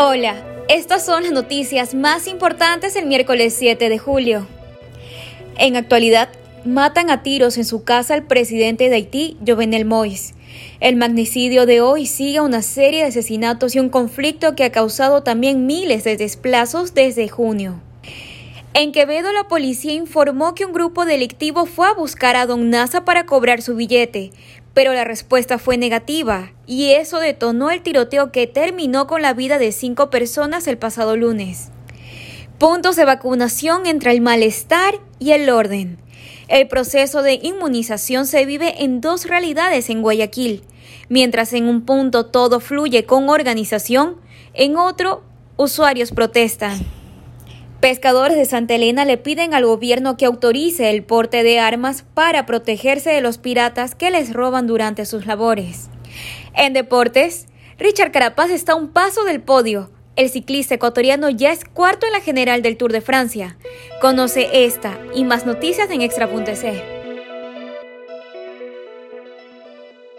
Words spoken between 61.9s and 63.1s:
en la general del Tour de